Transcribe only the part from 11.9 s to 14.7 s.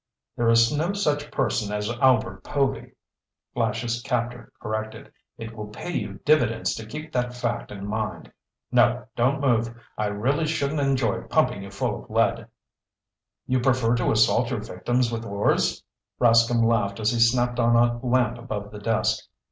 of lead." "You prefer to assault your